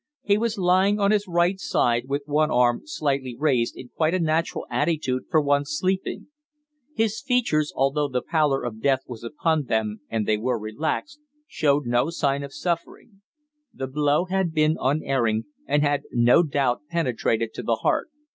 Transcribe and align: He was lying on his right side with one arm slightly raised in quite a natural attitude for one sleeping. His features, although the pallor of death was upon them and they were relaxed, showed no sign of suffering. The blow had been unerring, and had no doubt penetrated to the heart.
He 0.23 0.35
was 0.35 0.57
lying 0.57 0.99
on 0.99 1.11
his 1.11 1.27
right 1.27 1.59
side 1.59 2.05
with 2.07 2.23
one 2.25 2.49
arm 2.49 2.81
slightly 2.85 3.35
raised 3.37 3.77
in 3.77 3.89
quite 3.89 4.15
a 4.15 4.19
natural 4.19 4.65
attitude 4.71 5.25
for 5.29 5.39
one 5.39 5.63
sleeping. 5.63 6.25
His 6.95 7.21
features, 7.21 7.71
although 7.75 8.07
the 8.07 8.23
pallor 8.23 8.63
of 8.63 8.81
death 8.81 9.01
was 9.05 9.23
upon 9.23 9.65
them 9.65 10.01
and 10.09 10.25
they 10.25 10.37
were 10.37 10.57
relaxed, 10.57 11.19
showed 11.45 11.85
no 11.85 12.09
sign 12.09 12.41
of 12.41 12.51
suffering. 12.51 13.21
The 13.75 13.85
blow 13.85 14.25
had 14.25 14.55
been 14.55 14.75
unerring, 14.81 15.43
and 15.67 15.83
had 15.83 16.01
no 16.11 16.41
doubt 16.41 16.81
penetrated 16.89 17.53
to 17.53 17.61
the 17.61 17.75
heart. 17.75 18.09